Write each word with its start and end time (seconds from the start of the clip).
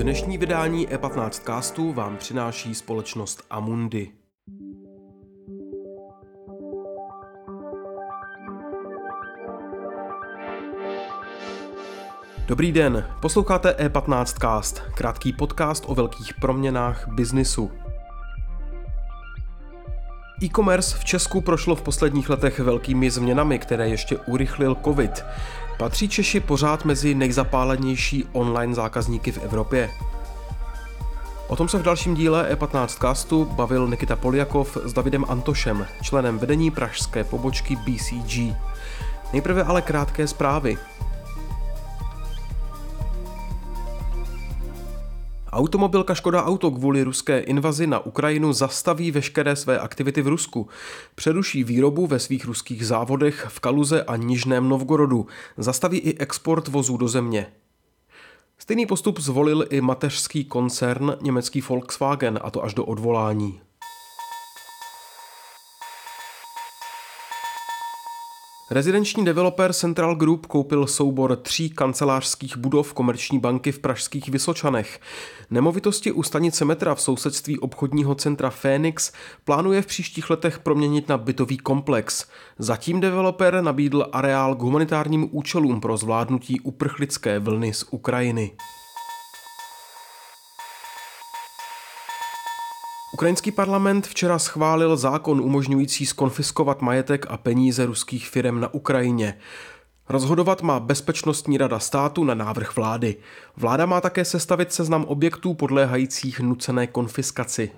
Dnešní 0.00 0.38
vydání 0.38 0.88
E15 0.88 1.30
castu 1.30 1.92
vám 1.92 2.16
přináší 2.16 2.74
společnost 2.74 3.42
Amundi. 3.50 4.12
Dobrý 12.46 12.72
den, 12.72 13.06
posloucháte 13.22 13.70
E15 13.70 14.24
Cast, 14.24 14.82
krátký 14.94 15.32
podcast 15.32 15.84
o 15.86 15.94
velkých 15.94 16.34
proměnách 16.34 17.08
biznisu. 17.08 17.70
E-commerce 20.42 20.96
v 20.98 21.04
Česku 21.04 21.40
prošlo 21.40 21.76
v 21.76 21.82
posledních 21.82 22.30
letech 22.30 22.58
velkými 22.58 23.10
změnami, 23.10 23.58
které 23.58 23.88
ještě 23.88 24.16
urychlil 24.16 24.76
COVID. 24.84 25.24
Patří 25.78 26.08
Češi 26.08 26.40
pořád 26.40 26.84
mezi 26.84 27.14
nejzapálenější 27.14 28.24
online 28.32 28.74
zákazníky 28.74 29.32
v 29.32 29.38
Evropě? 29.38 29.90
O 31.48 31.56
tom 31.56 31.68
se 31.68 31.78
v 31.78 31.82
dalším 31.82 32.14
díle 32.14 32.54
E15 32.54 32.86
castu 32.86 33.44
bavil 33.44 33.88
Nikita 33.88 34.16
Poliakov 34.16 34.76
s 34.84 34.92
Davidem 34.92 35.24
Antošem, 35.28 35.86
členem 36.02 36.38
vedení 36.38 36.70
pražské 36.70 37.24
pobočky 37.24 37.76
BCG. 37.76 38.56
Nejprve 39.32 39.64
ale 39.64 39.82
krátké 39.82 40.26
zprávy. 40.26 40.78
Automobilka 45.52 46.14
Škoda 46.14 46.44
Auto 46.44 46.70
kvůli 46.70 47.02
ruské 47.02 47.40
invazi 47.40 47.86
na 47.86 47.98
Ukrajinu 47.98 48.52
zastaví 48.52 49.10
veškeré 49.10 49.56
své 49.56 49.78
aktivity 49.78 50.22
v 50.22 50.26
Rusku. 50.26 50.68
Přeruší 51.14 51.64
výrobu 51.64 52.06
ve 52.06 52.18
svých 52.18 52.44
ruských 52.44 52.86
závodech 52.86 53.46
v 53.48 53.60
Kaluze 53.60 54.02
a 54.02 54.16
Nižném 54.16 54.68
Novgorodu. 54.68 55.26
Zastaví 55.56 55.98
i 55.98 56.18
export 56.18 56.68
vozů 56.68 56.96
do 56.96 57.08
země. 57.08 57.46
Stejný 58.58 58.86
postup 58.86 59.20
zvolil 59.20 59.66
i 59.70 59.80
mateřský 59.80 60.44
koncern 60.44 61.16
německý 61.22 61.60
Volkswagen, 61.60 62.38
a 62.42 62.50
to 62.50 62.64
až 62.64 62.74
do 62.74 62.84
odvolání. 62.84 63.60
Rezidenční 68.72 69.24
developer 69.24 69.72
Central 69.72 70.14
Group 70.14 70.46
koupil 70.46 70.86
soubor 70.86 71.36
tří 71.36 71.70
kancelářských 71.70 72.56
budov 72.56 72.92
komerční 72.94 73.38
banky 73.38 73.72
v 73.72 73.78
pražských 73.78 74.28
Vysočanech. 74.28 75.00
Nemovitosti 75.50 76.12
u 76.12 76.22
stanice 76.22 76.64
metra 76.64 76.94
v 76.94 77.00
sousedství 77.00 77.58
obchodního 77.58 78.14
centra 78.14 78.50
Phoenix 78.50 79.12
plánuje 79.44 79.82
v 79.82 79.86
příštích 79.86 80.30
letech 80.30 80.58
proměnit 80.58 81.08
na 81.08 81.18
bytový 81.18 81.58
komplex. 81.58 82.26
Zatím 82.58 83.00
developer 83.00 83.62
nabídl 83.62 84.06
areál 84.12 84.54
k 84.54 84.60
humanitárním 84.60 85.28
účelům 85.30 85.80
pro 85.80 85.96
zvládnutí 85.96 86.60
uprchlické 86.60 87.38
vlny 87.38 87.74
z 87.74 87.84
Ukrajiny. 87.90 88.50
Ukrajinský 93.20 93.50
parlament 93.50 94.06
včera 94.06 94.38
schválil 94.38 94.96
zákon 94.96 95.40
umožňující 95.40 96.06
skonfiskovat 96.06 96.82
majetek 96.82 97.26
a 97.28 97.36
peníze 97.36 97.86
ruských 97.86 98.28
firm 98.28 98.60
na 98.60 98.74
Ukrajině. 98.74 99.38
Rozhodovat 100.08 100.62
má 100.62 100.80
Bezpečnostní 100.80 101.58
rada 101.58 101.78
státu 101.78 102.24
na 102.24 102.34
návrh 102.34 102.76
vlády. 102.76 103.16
Vláda 103.56 103.86
má 103.86 104.00
také 104.00 104.24
sestavit 104.24 104.72
seznam 104.72 105.04
objektů 105.04 105.54
podléhajících 105.54 106.40
nucené 106.40 106.86
konfiskaci. 106.86 107.70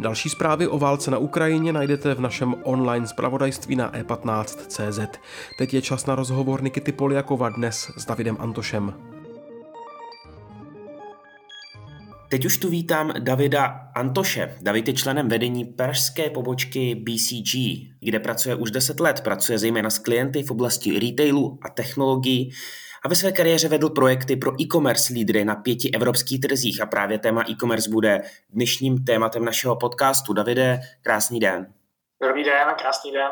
Další 0.00 0.28
zprávy 0.28 0.68
o 0.68 0.78
válce 0.78 1.10
na 1.10 1.18
Ukrajině 1.18 1.72
najdete 1.72 2.14
v 2.14 2.20
našem 2.20 2.54
online 2.62 3.06
zpravodajství 3.06 3.76
na 3.76 3.92
e15.cz. 3.92 5.18
Teď 5.58 5.74
je 5.74 5.82
čas 5.82 6.06
na 6.06 6.14
rozhovor 6.14 6.62
Nikity 6.62 6.92
Poliakova 6.92 7.48
dnes 7.48 7.90
s 7.96 8.04
Davidem 8.04 8.36
Antošem. 8.40 9.11
Teď 12.32 12.44
už 12.44 12.58
tu 12.58 12.70
vítám 12.70 13.12
Davida 13.18 13.64
Antoše. 13.94 14.56
David 14.60 14.88
je 14.88 14.94
členem 14.94 15.28
vedení 15.28 15.64
pražské 15.64 16.30
pobočky 16.30 16.94
BCG, 16.94 17.54
kde 18.00 18.20
pracuje 18.20 18.54
už 18.54 18.70
10 18.70 19.00
let. 19.00 19.20
Pracuje 19.20 19.58
zejména 19.58 19.90
s 19.90 19.98
klienty 19.98 20.42
v 20.42 20.50
oblasti 20.50 20.98
retailu 20.98 21.58
a 21.62 21.68
technologií 21.68 22.50
a 23.04 23.08
ve 23.08 23.14
své 23.14 23.32
kariéře 23.32 23.68
vedl 23.68 23.90
projekty 23.90 24.36
pro 24.36 24.62
e-commerce 24.62 25.12
lídry 25.12 25.44
na 25.44 25.54
pěti 25.54 25.90
evropských 25.90 26.40
trzích 26.40 26.80
a 26.80 26.86
právě 26.86 27.18
téma 27.18 27.44
e-commerce 27.50 27.90
bude 27.90 28.20
dnešním 28.50 29.04
tématem 29.04 29.44
našeho 29.44 29.76
podcastu. 29.76 30.32
Davide, 30.32 30.80
krásný 31.02 31.40
den. 31.40 31.66
Dobrý 32.22 32.44
den, 32.44 32.68
krásný 32.78 33.12
den. 33.12 33.30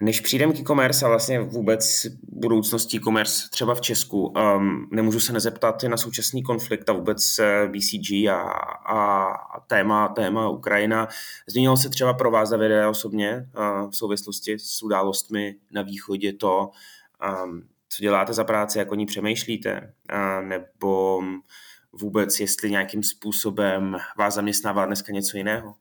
Než 0.00 0.20
přijdem 0.20 0.52
k 0.52 0.58
e-commerce 0.58 1.06
a 1.06 1.08
vlastně 1.08 1.40
vůbec 1.40 2.06
budoucností 2.22 2.96
e-commerce 2.96 3.48
třeba 3.50 3.74
v 3.74 3.80
Česku, 3.80 4.26
um, 4.26 4.88
nemůžu 4.92 5.20
se 5.20 5.32
nezeptat 5.32 5.82
na 5.82 5.96
současný 5.96 6.42
konflikt 6.42 6.88
a 6.88 6.92
vůbec 6.92 7.38
eh, 7.38 7.68
BCG 7.68 8.28
a, 8.30 8.40
a, 8.86 9.24
a 9.32 9.60
téma, 9.60 10.08
téma 10.08 10.48
Ukrajina. 10.48 11.08
Změnilo 11.46 11.76
se 11.76 11.88
třeba 11.88 12.14
pro 12.14 12.30
vás, 12.30 12.50
Davide, 12.50 12.86
osobně 12.86 13.48
uh, 13.56 13.90
v 13.90 13.96
souvislosti 13.96 14.58
s 14.58 14.82
událostmi 14.82 15.56
na 15.72 15.82
východě 15.82 16.32
to, 16.32 16.70
um, 17.44 17.68
co 17.88 18.02
děláte 18.02 18.32
za 18.32 18.44
práci, 18.44 18.78
jak 18.78 18.92
o 18.92 18.94
ní 18.94 19.06
přemýšlíte, 19.06 19.94
uh, 20.12 20.48
nebo 20.48 21.22
vůbec 21.92 22.40
jestli 22.40 22.70
nějakým 22.70 23.02
způsobem 23.02 23.96
vás 24.18 24.34
zaměstnává 24.34 24.86
dneska 24.86 25.12
něco 25.12 25.36
jiného? 25.36 25.74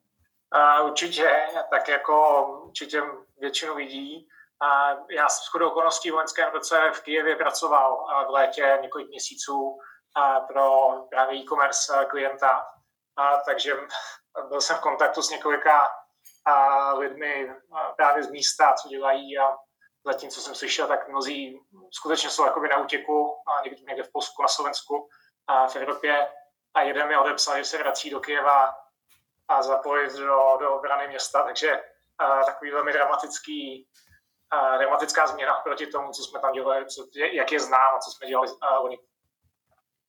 Uh, 0.55 0.85
určitě, 0.85 1.47
tak 1.69 1.87
jako 1.87 2.47
určitě 2.63 3.01
většinu 3.37 3.75
lidí. 3.75 4.27
A 4.61 4.89
já 5.09 5.29
jsem 5.29 5.43
shodou 5.43 5.69
okolností 5.69 6.11
v 6.11 6.15
loňském 6.15 6.51
roce 6.51 6.91
v 6.93 7.01
Kijevě 7.01 7.35
pracoval 7.35 8.05
v 8.27 8.29
létě 8.29 8.77
několik 8.81 9.09
měsíců 9.09 9.77
pro 10.47 10.91
právě 11.09 11.39
e-commerce 11.39 12.05
klienta, 12.09 12.65
a 13.17 13.37
takže 13.37 13.73
byl 14.47 14.61
jsem 14.61 14.77
v 14.77 14.81
kontaktu 14.81 15.21
s 15.21 15.29
několika 15.29 15.91
lidmi 16.97 17.55
právě 17.97 18.23
z 18.23 18.29
místa, 18.29 18.73
co 18.73 18.89
dělají 18.89 19.39
a 19.39 19.57
zatím, 20.05 20.29
co 20.29 20.41
jsem 20.41 20.55
slyšel, 20.55 20.87
tak 20.87 21.07
mnozí 21.07 21.59
skutečně 21.91 22.29
jsou 22.29 22.45
jakoby 22.45 22.67
na 22.67 22.77
útěku, 22.77 23.35
někde, 23.63 23.81
někde 23.87 24.03
v 24.03 24.11
Polsku, 24.11 24.41
na 24.41 24.47
Slovensku, 24.47 25.09
a 25.47 25.67
v 25.67 25.75
Evropě. 25.75 26.27
A 26.73 26.81
jeden 26.81 27.07
mi 27.07 27.17
odepsal, 27.17 27.57
že 27.57 27.65
se 27.65 27.77
vrací 27.77 28.09
do 28.09 28.19
Kijeva 28.19 28.73
a 29.53 29.63
zapojit 29.63 30.13
do, 30.17 30.57
do 30.59 30.75
obrany 30.75 31.07
města, 31.07 31.43
takže 31.43 31.79
takový 32.45 32.71
velmi 32.71 32.93
dramatický, 32.93 33.87
dramatická 34.77 35.27
změna 35.27 35.53
proti 35.53 35.87
tomu, 35.87 36.11
co 36.11 36.23
jsme 36.23 36.39
tam 36.39 36.53
dělali, 36.53 36.85
co, 36.85 37.07
jak 37.33 37.51
je 37.51 37.59
znám 37.59 37.95
a 37.97 37.99
co 37.99 38.11
jsme 38.11 38.27
dělali 38.27 38.47
oni. 38.83 38.97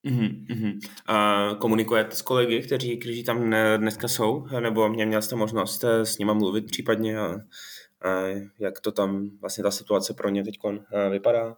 Mm-hmm. 0.04 0.78
Uh, 1.10 1.58
komunikujete 1.58 2.16
s 2.16 2.22
kolegy, 2.22 2.62
kteří, 2.62 2.98
kteří 2.98 3.24
tam 3.24 3.50
dneska 3.76 4.08
jsou, 4.08 4.46
nebo 4.60 4.88
mě 4.88 5.06
měl 5.06 5.22
jste 5.22 5.36
možnost 5.36 5.84
eh, 5.84 6.06
s 6.06 6.18
nimi 6.18 6.34
mluvit 6.34 6.66
případně 6.66 7.18
a, 7.18 7.24
a 7.24 8.10
jak 8.58 8.80
to 8.80 8.92
tam 8.92 9.30
vlastně 9.40 9.64
ta 9.64 9.70
situace 9.70 10.14
pro 10.14 10.28
ně 10.28 10.44
teď 10.44 10.54
eh, 10.92 11.08
vypadá? 11.10 11.56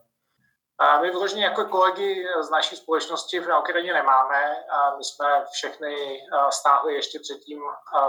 A 0.79 1.01
my 1.01 1.11
vyloženě 1.11 1.45
jako 1.45 1.65
kolegy 1.65 2.27
z 2.41 2.51
naší 2.51 2.77
společnosti 2.77 3.41
v 3.41 3.59
Ukrajině 3.61 3.95
nemáme. 3.95 4.57
A 4.71 4.97
my 4.97 5.05
jsme 5.05 5.45
všechny 5.53 6.21
stáhli 6.51 6.95
ještě 6.95 7.19
před 7.21 7.39
tím 7.39 7.61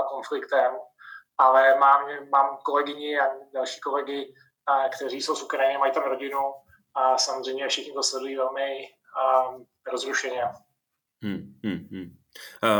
konfliktem 0.09 0.72
ale 1.38 1.79
mám, 1.79 2.01
mám 2.31 2.57
kolegyni 2.63 3.19
a 3.19 3.23
další 3.53 3.79
kolegy, 3.79 4.33
kteří 4.95 5.22
jsou 5.22 5.35
z 5.35 5.44
Ukrajiny, 5.44 5.78
mají 5.78 5.91
tam 5.94 6.03
rodinu 6.03 6.39
a 6.95 7.17
samozřejmě 7.17 7.67
všichni 7.67 7.94
to 7.94 8.03
sledují 8.03 8.35
velmi 8.35 8.88
rozrušeně. 9.91 10.44
Hmm, 11.23 11.59
hmm, 11.63 11.88
hmm. 11.91 12.17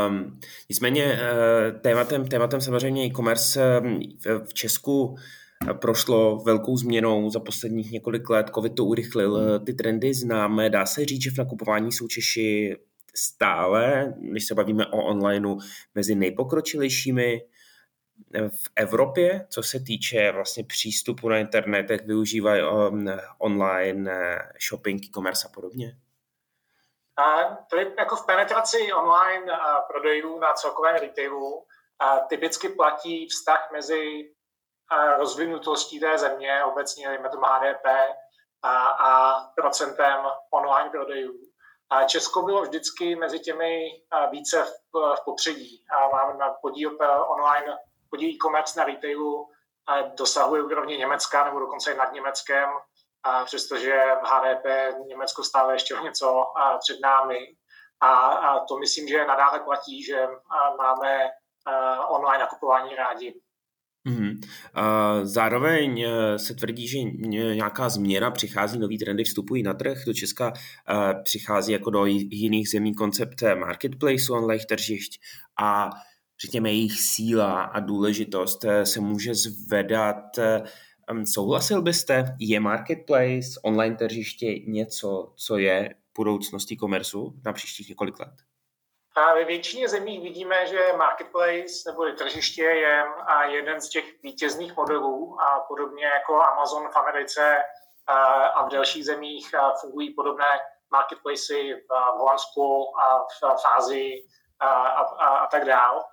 Um, 0.06 0.40
nicméně 0.68 1.04
uh, 1.04 1.80
tématem, 1.80 2.28
tématem 2.28 2.60
samozřejmě 2.60 3.04
e-commerce 3.04 3.80
v, 4.24 4.44
v 4.44 4.54
Česku 4.54 5.16
prošlo 5.80 6.38
velkou 6.38 6.76
změnou 6.76 7.30
za 7.30 7.40
posledních 7.40 7.92
několik 7.92 8.30
let. 8.30 8.50
Covid 8.54 8.74
to 8.74 8.84
urychlil. 8.84 9.60
Ty 9.60 9.74
trendy 9.74 10.14
známe. 10.14 10.70
Dá 10.70 10.86
se 10.86 11.04
říct, 11.04 11.22
že 11.22 11.30
v 11.30 11.38
nakupování 11.38 11.92
jsou 11.92 12.08
Češi 12.08 12.76
stále, 13.14 14.14
když 14.18 14.46
se 14.46 14.54
bavíme 14.54 14.86
o 14.86 15.04
onlineu, 15.04 15.58
mezi 15.94 16.14
nejpokročilejšími 16.14 17.42
v 18.48 18.70
Evropě, 18.76 19.46
co 19.50 19.62
se 19.62 19.80
týče 19.80 20.32
vlastně 20.32 20.64
přístupu 20.64 21.28
na 21.28 21.38
internet, 21.38 21.90
jak 21.90 22.06
využívají 22.06 22.62
um, 22.62 23.06
online 23.38 24.12
eh, 24.12 24.52
shopping, 24.68 25.04
e-commerce 25.04 25.48
a 25.48 25.50
podobně? 25.54 25.96
A 27.16 27.56
to 27.70 27.76
je 27.76 27.92
jako 27.98 28.16
v 28.16 28.26
penetraci 28.26 28.92
online 28.92 29.52
a 29.52 29.80
prodejů 29.80 30.38
na 30.38 30.52
celkovém 30.52 30.96
retailu 30.96 31.64
a 31.98 32.18
typicky 32.18 32.68
platí 32.68 33.26
vztah 33.26 33.68
mezi 33.72 34.30
rozvinutostí 35.16 36.00
té 36.00 36.18
země, 36.18 36.64
obecně 36.64 37.08
dejme 37.08 37.28
tomu 37.28 37.44
HDP, 37.44 37.86
a, 38.62 38.88
a 38.88 39.40
procentem 39.56 40.26
online 40.50 40.90
prodejů. 40.90 41.34
A 41.90 42.04
Česko 42.04 42.42
bylo 42.42 42.62
vždycky 42.62 43.16
mezi 43.16 43.40
těmi 43.40 43.90
více 44.30 44.64
v, 44.64 45.14
v 45.16 45.24
popředí. 45.24 45.84
A 45.90 46.08
máme 46.08 46.38
na 46.38 46.50
podíl 46.50 46.98
online 47.28 47.78
podíl 48.10 48.30
e-commerce 48.30 48.80
na 48.80 48.84
retailu 48.84 49.50
dosahuje 50.14 50.62
úrovně 50.62 50.96
Německa 50.96 51.44
nebo 51.44 51.58
dokonce 51.58 51.92
i 51.92 51.96
nad 51.96 52.12
Německem 52.12 52.68
přestože 53.44 54.02
v 54.22 54.26
HDP 54.26 54.64
Německo 55.06 55.44
stále 55.44 55.74
ještě 55.74 55.94
o 55.94 56.02
něco 56.02 56.46
před 56.78 57.00
námi. 57.00 57.38
A, 58.00 58.08
a 58.16 58.64
to 58.64 58.78
myslím, 58.78 59.08
že 59.08 59.26
nadále 59.26 59.60
platí, 59.60 60.04
že 60.04 60.28
máme 60.78 61.30
online 62.08 62.38
nakupování 62.38 62.94
rádi. 62.94 63.40
Mm-hmm. 64.08 64.38
Zároveň 65.22 66.00
e, 66.00 66.38
se 66.38 66.54
tvrdí, 66.54 66.88
že 66.88 67.02
nějaká 67.02 67.88
změna 67.88 68.30
přichází, 68.30 68.78
nový 68.78 68.98
trendy 68.98 69.24
vstupují 69.24 69.62
na 69.62 69.74
trh. 69.74 69.98
Do 70.06 70.14
Česka 70.14 70.52
e, 70.52 71.22
přichází 71.22 71.72
jako 71.72 71.90
do 71.90 72.06
jiných 72.06 72.68
zemí 72.68 72.94
koncept 72.94 73.42
marketplace 73.58 74.32
online 74.32 74.64
tržišť 74.68 75.20
a 75.60 75.90
řekněme 76.40 76.70
jejich 76.70 77.00
síla 77.00 77.62
a 77.62 77.80
důležitost 77.80 78.64
se 78.84 79.00
může 79.00 79.34
zvedat. 79.34 80.24
Souhlasil 81.24 81.82
byste, 81.82 82.36
je 82.38 82.60
marketplace, 82.60 83.60
online 83.62 83.96
tržiště 83.96 84.58
něco, 84.66 85.32
co 85.36 85.58
je 85.58 85.94
budoucností 86.16 86.76
komersu 86.76 87.40
na 87.44 87.52
příštích 87.52 87.88
několik 87.88 88.20
let? 88.20 88.47
A 89.18 89.34
ve 89.34 89.44
většině 89.44 89.88
zemí 89.88 90.20
vidíme, 90.20 90.66
že 90.66 90.92
marketplace 90.96 91.72
nebo 91.86 92.04
tržiště 92.04 92.62
je 92.62 93.04
jeden 93.44 93.80
z 93.80 93.88
těch 93.88 94.22
vítězných 94.22 94.76
modelů 94.76 95.40
a 95.40 95.60
podobně 95.60 96.04
jako 96.04 96.42
Amazon 96.42 96.88
v 96.88 96.96
Americe 96.96 97.62
a 98.54 98.66
v 98.66 98.68
dalších 98.68 99.04
zemích 99.04 99.54
fungují 99.80 100.14
podobné 100.14 100.60
marketplacy 100.90 101.74
v 101.88 102.18
Holandsku 102.18 102.92
a 102.98 103.26
v 103.56 103.66
Ázii 103.76 104.26
a, 104.60 104.68
a, 104.68 105.02
a, 105.02 105.36
a 105.36 105.46
tak 105.46 105.64
dál. 105.64 106.04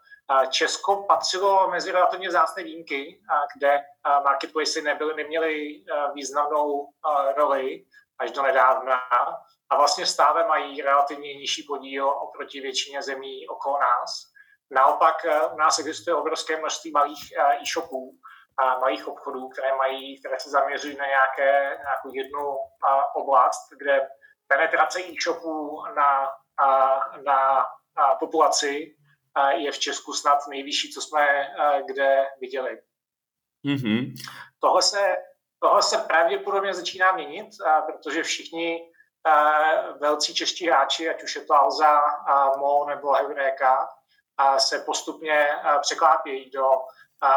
Česko 0.49 1.03
patřilo 1.03 1.67
mezi 1.69 1.91
relativně 1.91 2.31
zásné 2.31 2.63
výjimky, 2.63 3.19
kde 3.55 3.83
marketplacy 4.23 4.81
nebyly, 4.81 5.15
neměly 5.15 5.83
významnou 6.13 6.87
roli 7.35 7.85
až 8.19 8.31
do 8.31 8.41
nedávna 8.41 9.01
a 9.69 9.77
vlastně 9.77 10.05
stále 10.05 10.47
mají 10.47 10.81
relativně 10.81 11.33
nižší 11.33 11.63
podíl 11.63 12.09
oproti 12.09 12.61
většině 12.61 13.01
zemí 13.01 13.47
okolo 13.47 13.79
nás. 13.79 14.23
Naopak 14.71 15.25
eh, 15.25 15.45
u 15.45 15.57
nás 15.57 15.79
existuje 15.79 16.15
obrovské 16.15 16.57
množství 16.57 16.91
malých 16.91 17.33
eh, 17.37 17.57
e-shopů 17.61 18.11
a 18.59 18.79
malých 18.79 19.07
obchodů, 19.07 19.49
které, 19.49 19.75
mají, 19.75 20.19
které 20.19 20.39
se 20.39 20.49
zaměřují 20.49 20.97
na 20.97 21.05
nějaké, 21.05 21.77
nějakou 21.77 22.13
jednu 22.13 22.57
oblast, 23.15 23.69
kde 23.77 24.07
penetrace 24.47 24.99
e-shopů 24.99 25.83
na, 25.95 26.27
na, 27.25 27.65
populaci 28.19 28.95
je 29.55 29.71
v 29.71 29.79
Česku 29.79 30.13
snad 30.13 30.47
nejvyšší, 30.49 30.91
co 30.91 31.01
jsme 31.01 31.27
eh, 31.29 31.83
kde 31.87 32.25
viděli. 32.39 32.81
Mm-hmm. 33.65 34.13
Tohle, 34.59 34.81
se, 34.81 35.15
tohle 35.65 35.83
se 35.83 35.97
pravděpodobně 35.97 36.73
začíná 36.73 37.11
měnit, 37.11 37.49
protože 37.85 38.23
všichni 38.23 38.91
velcí 39.99 40.35
čeští 40.35 40.67
hráči, 40.67 41.09
ať 41.09 41.23
už 41.23 41.35
je 41.35 41.45
to 41.45 41.53
Alza, 41.53 42.01
Mo 42.57 42.85
nebo 42.85 43.13
Heureka, 43.13 43.89
se 44.57 44.79
postupně 44.79 45.55
překlápějí 45.81 46.49
do 46.49 46.69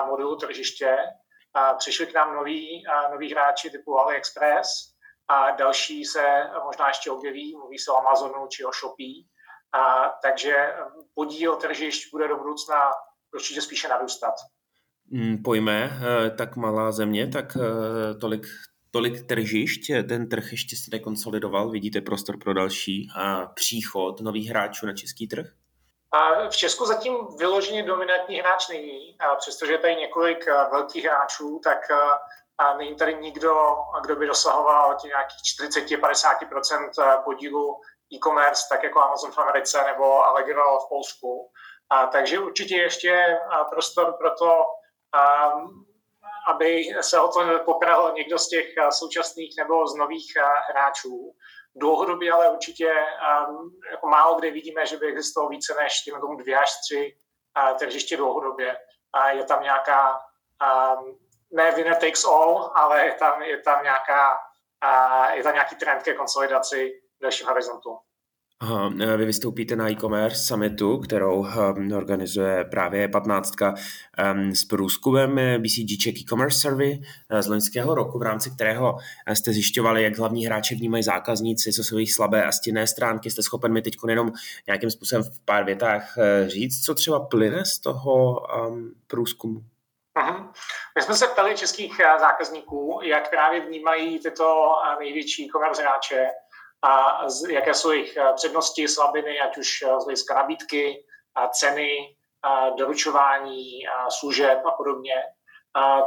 modulu 0.07 0.37
tržiště. 0.37 0.99
Přišli 1.79 2.07
k 2.07 2.15
nám 2.15 2.35
noví, 2.35 2.85
noví 3.11 3.33
hráči 3.33 3.71
typu 3.71 3.99
AliExpress 3.99 4.69
a 5.29 5.51
další 5.51 6.05
se 6.05 6.51
možná 6.65 6.89
ještě 6.89 7.11
objeví, 7.11 7.57
mluví 7.57 7.79
se 7.79 7.91
o 7.93 7.97
Amazonu 7.97 8.47
či 8.47 8.65
o 8.65 8.73
Shopee. 8.73 9.25
A, 9.73 10.09
takže 10.23 10.77
podíl 11.15 11.57
tržišť 11.57 12.11
bude 12.13 12.29
do 12.29 12.37
budoucna 12.37 12.93
určitě 13.35 13.63
spíše 13.63 13.89
narůstat. 13.89 14.35
Hmm, 15.13 15.43
pojme, 15.43 15.91
eh, 15.93 16.31
tak 16.31 16.57
malá 16.57 16.93
země, 16.93 17.27
tak 17.27 17.57
eh, 17.57 18.15
tolik 18.15 18.47
tolik 18.91 19.27
tržišť, 19.27 19.93
ten 20.09 20.29
trh 20.29 20.53
ještě 20.53 20.77
se 20.77 20.91
nekonsolidoval, 20.93 21.71
vidíte 21.71 22.01
prostor 22.01 22.39
pro 22.39 22.55
další 22.55 23.09
a 23.17 23.47
příchod 23.47 24.21
nových 24.21 24.51
hráčů 24.51 24.87
na 24.87 24.93
český 24.93 25.29
trh? 25.29 25.47
A 26.13 26.49
v 26.49 26.57
Česku 26.57 26.87
zatím 26.87 27.15
vyloženě 27.39 27.83
dominantní 27.83 28.41
hráč 28.41 28.69
není, 28.69 29.17
a 29.21 29.35
přestože 29.35 29.73
je 29.73 29.79
tady 29.79 29.97
několik 29.97 30.47
velkých 30.73 31.05
hráčů, 31.05 31.61
tak 31.65 31.79
a 32.59 32.77
není 32.77 32.97
tady 32.97 33.15
nikdo, 33.15 33.55
kdo 34.03 34.17
by 34.17 34.27
dosahoval 34.27 34.97
nějakých 35.05 35.39
40-50% 35.99 37.23
podílu 37.25 37.81
e-commerce, 38.13 38.67
tak 38.71 38.83
jako 38.83 39.01
Amazon 39.01 39.33
v 39.33 39.39
Americe 39.39 39.85
nebo 39.87 40.25
Allegro 40.25 40.79
v 40.79 40.89
Polsku. 40.89 41.51
A, 41.91 42.07
takže 42.07 42.39
určitě 42.39 42.77
ještě 42.77 43.39
prostor 43.71 44.15
pro 44.19 44.31
to 44.31 44.65
aby 46.49 46.85
se 47.01 47.21
o 47.21 47.29
to 47.29 47.59
popravil 47.65 48.13
někdo 48.13 48.39
z 48.39 48.49
těch 48.49 48.77
eh, 48.77 48.93
současných 48.93 49.55
nebo 49.59 49.87
z 49.87 49.95
nových 49.95 50.33
eh, 50.37 50.73
hráčů. 50.73 51.35
Dlouhodobě 51.75 52.33
ale 52.33 52.51
určitě 52.51 52.93
um, 53.49 53.71
jako 53.91 54.09
málo 54.09 54.39
kde 54.39 54.51
vidíme, 54.51 54.87
že 54.87 54.97
by 54.97 55.07
existovalo 55.07 55.51
více 55.51 55.75
než 55.75 56.01
tím 56.01 56.21
tomu 56.21 56.37
dvě 56.37 56.59
až 56.59 56.71
tři 56.81 57.17
uh, 57.71 57.77
tržiště 57.77 58.17
dlouhodobě. 58.17 58.77
A 59.13 59.31
je 59.31 59.45
tam 59.45 59.63
nějaká, 59.63 60.21
um, 60.99 61.19
ne 61.53 61.71
winner 61.71 61.95
takes 61.95 62.25
all, 62.25 62.73
ale 62.75 63.07
je 63.07 63.13
tam, 63.13 63.43
je 63.43 63.61
tam, 63.61 63.83
nějaká, 63.83 64.39
je 65.33 65.43
tam 65.43 65.55
nějaký 65.55 65.77
trend 65.77 66.03
ke 66.03 66.15
konsolidaci 66.15 67.01
v 67.19 67.23
dalším 67.23 67.47
horizontu. 67.47 67.99
Aha, 68.61 68.93
e, 69.01 69.17
vy 69.17 69.25
vystoupíte 69.25 69.77
na 69.77 69.91
e-commerce 69.91 70.47
summitu, 70.47 70.99
kterou 70.99 71.35
um, 71.37 71.93
organizuje 71.93 72.65
právě 72.65 73.09
15. 73.09 73.55
Um, 73.61 74.55
s 74.55 74.65
průzkumem 74.65 75.41
BCG 75.63 75.99
Czech 76.03 76.21
e-commerce 76.21 76.61
survey 76.61 76.99
uh, 76.99 77.41
z 77.41 77.47
loňského 77.47 77.95
roku, 77.95 78.19
v 78.19 78.23
rámci 78.23 78.51
kterého 78.51 78.99
jste 79.35 79.53
zjišťovali, 79.53 80.03
jak 80.03 80.19
hlavní 80.19 80.47
hráče 80.47 80.75
vnímají 80.75 81.03
zákazníci, 81.03 81.73
co 81.73 81.85
jsou 81.85 81.97
jejich 81.97 82.13
slabé 82.13 82.45
a 82.45 82.53
stinné 82.53 82.87
stránky. 82.87 83.31
Jste 83.31 83.43
schopen 83.43 83.73
mi 83.73 83.83
teď 83.83 83.95
jenom 84.09 84.33
nějakým 84.67 84.91
způsobem 84.91 85.23
v 85.23 85.41
pár 85.45 85.65
větách 85.65 86.15
říct, 86.47 86.85
co 86.85 86.95
třeba 86.95 87.21
plyne 87.21 87.65
z 87.65 87.79
toho 87.79 88.41
um, 88.69 88.93
průzkumu? 89.07 89.61
Uh-huh. 90.17 90.53
My 90.97 91.03
jsme 91.03 91.15
se 91.15 91.27
ptali 91.27 91.57
českých 91.57 92.01
zákazníků, 92.21 93.01
jak 93.03 93.31
právě 93.31 93.61
vnímají 93.61 94.19
tyto 94.19 94.73
největší 94.99 95.47
e-commerce 95.47 95.83
hráče 95.83 96.27
a 96.83 97.25
jaké 97.49 97.75
jsou 97.75 97.91
jejich 97.91 98.17
eh, 98.17 98.33
přednosti, 98.35 98.89
slabiny, 98.89 99.41
ať 99.41 99.59
už 99.59 99.83
eh, 99.83 100.01
z 100.01 100.05
hlediska 100.05 100.35
nabídky, 100.35 101.05
a 101.35 101.49
ceny, 101.49 102.17
a 102.43 102.71
doručování, 102.71 103.89
a 103.89 104.11
služeb 104.11 104.67
a 104.67 104.71
podobně. 104.71 105.15
A 105.77 106.03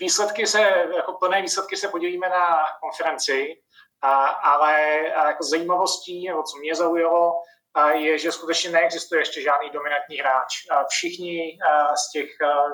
výsledky 0.00 0.46
se, 0.46 0.60
jako 0.96 1.12
plné 1.12 1.42
výsledky 1.42 1.76
se 1.76 1.88
podívíme 1.88 2.28
na 2.28 2.58
konferenci, 2.80 3.62
a, 4.02 4.26
ale 4.26 4.98
a 5.12 5.26
jako 5.26 5.44
zajímavostí, 5.44 6.28
nebo 6.28 6.42
co 6.42 6.56
mě 6.56 6.74
zaujalo, 6.74 7.32
a 7.74 7.90
je, 7.90 8.18
že 8.18 8.32
skutečně 8.32 8.70
neexistuje 8.70 9.20
ještě 9.20 9.42
žádný 9.42 9.70
dominantní 9.70 10.16
hráč. 10.16 10.52
A 10.70 10.84
všichni 10.84 11.58
z 11.94 12.10
těch 12.12 12.28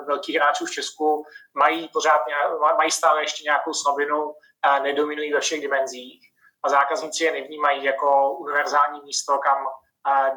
velkých 0.07 0.35
hráčů 0.35 0.65
v 0.65 0.71
Česku 0.71 1.25
mají 1.53 1.89
pořád, 1.93 2.21
mají 2.77 2.91
stále 2.91 3.23
ještě 3.23 3.43
nějakou 3.43 3.73
slabinu, 3.73 4.33
a 4.61 4.79
nedominují 4.79 5.33
ve 5.33 5.39
všech 5.39 5.61
dimenzích 5.61 6.29
a 6.63 6.69
zákazníci 6.69 7.23
je 7.23 7.31
nevnímají 7.31 7.83
jako 7.83 8.37
univerzální 8.39 9.01
místo, 9.05 9.37
kam 9.37 9.57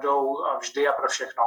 jdou 0.03 0.37
vždy 0.61 0.89
a 0.89 0.93
pro 0.93 1.09
všechno. 1.09 1.43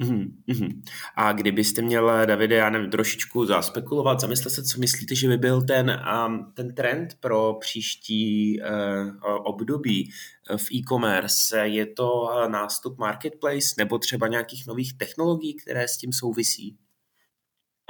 Mm-hmm. 0.00 0.82
A 1.16 1.32
kdybyste 1.32 1.82
měl, 1.82 2.26
Davide, 2.26 2.56
já 2.56 2.70
nevím, 2.70 2.90
trošičku 2.90 3.46
zaspekulovat, 3.46 4.20
zamyslet 4.20 4.50
se, 4.50 4.64
co 4.64 4.80
myslíte, 4.80 5.14
že 5.14 5.28
by 5.28 5.36
byl 5.36 5.62
ten, 5.62 6.02
um, 6.26 6.52
ten 6.56 6.74
trend 6.74 7.14
pro 7.20 7.54
příští 7.54 8.60
uh, 8.60 9.36
období 9.44 10.10
v 10.56 10.72
e-commerce? 10.74 11.68
Je 11.68 11.86
to 11.86 12.30
nástup 12.48 12.98
marketplace 12.98 13.74
nebo 13.78 13.98
třeba 13.98 14.28
nějakých 14.28 14.66
nových 14.66 14.98
technologií, 14.98 15.54
které 15.54 15.88
s 15.88 15.96
tím 15.96 16.12
souvisí? 16.12 16.78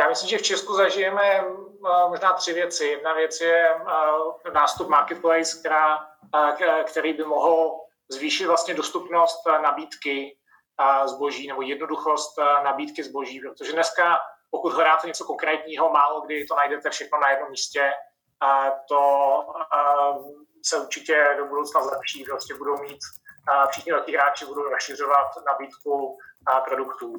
Já 0.02 0.08
myslím, 0.08 0.28
že 0.28 0.38
v 0.38 0.42
Česku 0.42 0.74
zažijeme 0.74 1.22
eh, 1.22 1.44
možná 2.08 2.32
tři 2.32 2.52
věci. 2.52 2.84
Jedna 2.84 3.14
věc 3.14 3.40
je 3.40 3.70
eh, 3.70 4.50
nástup 4.50 4.88
marketplace, 4.88 5.58
která, 5.58 6.06
eh, 6.60 6.84
který 6.84 7.12
by 7.12 7.24
mohl 7.24 7.80
zvýšit 8.10 8.46
vlastně 8.46 8.74
dostupnost 8.74 9.46
nabídky 9.62 10.38
zboží 11.04 11.48
nebo 11.48 11.62
jednoduchost 11.62 12.38
nabídky 12.64 13.02
zboží, 13.02 13.40
protože 13.40 13.72
dneska, 13.72 14.18
pokud 14.50 14.72
hledáte 14.72 15.06
něco 15.06 15.24
konkrétního, 15.24 15.90
málo 15.90 16.20
kdy 16.20 16.44
to 16.46 16.54
najdete 16.54 16.90
všechno 16.90 17.18
na 17.20 17.30
jednom 17.30 17.50
místě, 17.50 17.92
to 18.88 19.00
se 20.64 20.80
určitě 20.80 21.34
do 21.38 21.46
budoucna 21.46 21.82
zlepší, 21.82 22.24
prostě 22.24 22.54
budou 22.54 22.76
mít 22.76 22.98
všichni 23.70 23.92
velký 23.92 24.14
hráči 24.16 24.46
budou 24.46 24.62
rozšiřovat 24.62 25.28
nabídku 25.46 26.18
produktů. 26.64 27.14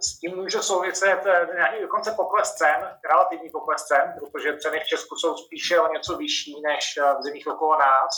S 0.00 0.18
tím 0.18 0.36
může 0.36 0.62
souviset 0.62 1.26
eh, 1.26 1.48
nějaký 1.54 1.82
dokonce 1.82 2.12
pokles 2.12 2.54
cen, 2.54 2.98
relativní 3.10 3.50
pokles 3.50 3.82
cen, 3.82 4.14
protože 4.18 4.58
ceny 4.58 4.80
v 4.80 4.86
Česku 4.86 5.16
jsou 5.16 5.36
spíše 5.36 5.80
o 5.80 5.92
něco 5.92 6.16
vyšší 6.16 6.60
než 6.60 6.96
eh, 6.96 7.14
v 7.14 7.22
zemích 7.22 7.46
okolo 7.46 7.78
nás. 7.78 8.10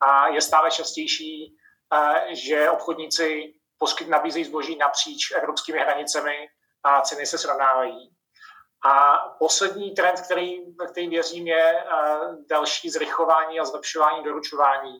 A 0.00 0.28
je 0.28 0.40
stále 0.40 0.70
častější, 0.70 1.56
eh, 1.94 2.34
že 2.34 2.70
obchodníci 2.70 3.54
poskyt 3.78 4.08
nabízejí 4.08 4.44
zboží 4.44 4.76
napříč 4.76 5.30
evropskými 5.36 5.78
hranicemi 5.78 6.48
a 6.82 7.00
ceny 7.00 7.26
se 7.26 7.38
srovnávají. 7.38 8.10
A 8.86 9.16
poslední 9.38 9.94
trend, 9.94 10.20
který, 10.20 10.76
který 10.90 11.08
věřím, 11.08 11.46
je 11.46 11.84
další 12.50 12.90
zrychlování 12.90 13.60
a 13.60 13.64
zlepšování 13.64 14.24
doručování, 14.24 14.98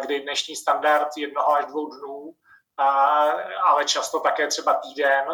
kdy 0.00 0.20
dnešní 0.20 0.56
standard 0.56 1.08
jednoho 1.16 1.52
až 1.52 1.66
dvou 1.66 1.86
dnů, 1.86 2.34
ale 3.64 3.84
často 3.84 4.20
také 4.20 4.46
třeba 4.46 4.74
týden, 4.74 5.24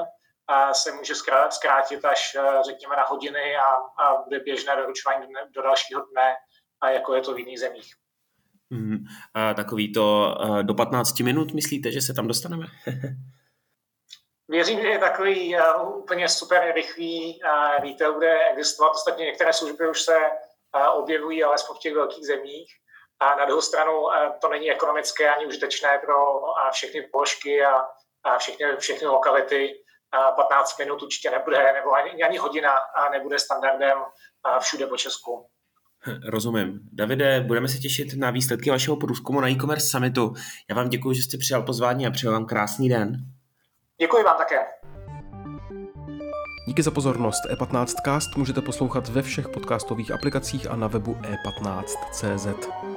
se 0.72 0.92
může 0.92 1.14
zkrátit 1.50 2.04
až 2.04 2.36
řekněme 2.66 2.96
na 2.96 3.04
hodiny 3.04 3.56
a, 3.56 3.64
a 4.04 4.22
bude 4.24 4.40
běžné 4.40 4.76
doručování 4.76 5.26
do 5.54 5.62
dalšího 5.62 6.00
dne, 6.00 6.34
jako 6.94 7.14
je 7.14 7.20
to 7.20 7.34
v 7.34 7.38
jiných 7.38 7.60
zemích. 7.60 7.94
Mm, 8.70 9.04
a 9.34 9.54
takový 9.54 9.92
to 9.92 10.34
do 10.62 10.74
15 10.74 11.20
minut, 11.20 11.52
myslíte, 11.52 11.92
že 11.92 12.00
se 12.00 12.14
tam 12.14 12.26
dostaneme? 12.26 12.66
Věřím, 14.52 14.80
že 14.80 14.86
je 14.86 14.98
takový 14.98 15.56
uh, 15.56 15.98
úplně 15.98 16.28
super 16.28 16.72
rychlý 16.74 17.40
uh, 17.42 17.84
retail 17.84 18.14
bude 18.14 18.38
existovat. 18.50 18.92
Ostatně 18.94 19.24
některé 19.24 19.52
služby 19.52 19.90
už 19.90 20.02
se 20.02 20.16
uh, 20.16 21.02
objevují, 21.02 21.44
alespoň 21.44 21.76
v 21.76 21.78
těch 21.78 21.94
velkých 21.94 22.26
zemích. 22.26 22.72
A 23.22 23.36
na 23.38 23.44
druhou 23.44 23.62
stranu 23.62 24.00
uh, 24.00 24.12
to 24.40 24.48
není 24.48 24.70
ekonomické 24.70 25.34
ani 25.34 25.46
užitečné 25.46 25.98
pro 26.04 26.40
uh, 26.40 26.48
všechny 26.72 27.02
položky 27.02 27.64
a, 27.64 27.74
a 28.24 28.38
všechny, 28.38 28.66
všechny 28.78 29.06
lokality. 29.06 29.74
Uh, 30.28 30.36
15 30.36 30.78
minut 30.78 31.02
určitě 31.02 31.30
nebude, 31.30 31.72
nebo 31.72 31.92
ani, 31.92 32.22
ani 32.22 32.38
hodina 32.38 32.70
nebude 33.12 33.38
standardem 33.38 33.98
všude 34.60 34.86
po 34.86 34.96
Česku. 34.96 35.46
Rozumím. 36.28 36.80
Davide, 36.92 37.40
budeme 37.40 37.68
se 37.68 37.78
těšit 37.78 38.14
na 38.16 38.30
výsledky 38.30 38.70
vašeho 38.70 38.96
průzkumu 38.96 39.40
na 39.40 39.48
e-commerce 39.48 39.86
summitu. 39.86 40.34
Já 40.70 40.76
vám 40.76 40.88
děkuji, 40.88 41.12
že 41.12 41.22
jste 41.22 41.38
přijal 41.38 41.62
pozvání 41.62 42.06
a 42.06 42.10
přeju 42.10 42.32
vám 42.32 42.46
krásný 42.46 42.88
den. 42.88 43.16
Děkuji 44.00 44.22
vám 44.22 44.36
také. 44.36 44.56
Díky 46.66 46.82
za 46.82 46.90
pozornost. 46.90 47.40
E15cast 47.50 48.38
můžete 48.38 48.60
poslouchat 48.60 49.08
ve 49.08 49.22
všech 49.22 49.48
podcastových 49.48 50.10
aplikacích 50.10 50.70
a 50.70 50.76
na 50.76 50.86
webu 50.86 51.14
e15.cz. 51.14 52.91